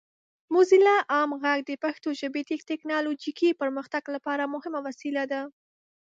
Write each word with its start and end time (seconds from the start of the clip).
موزیلا 0.53 0.95
عام 1.13 1.31
غږ 1.43 1.59
د 1.65 1.71
پښتو 1.83 2.09
ژبې 2.19 2.41
د 2.45 2.51
ټیکنالوجیکي 2.69 3.49
پرمختګ 3.61 4.03
لپاره 4.15 4.51
مهمه 4.53 4.79
وسیله 4.87 5.23
ده. 5.31 5.41